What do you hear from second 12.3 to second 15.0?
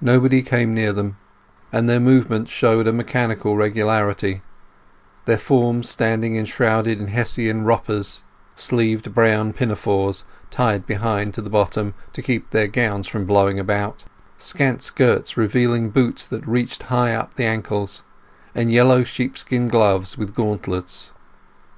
their gowns from blowing about—scant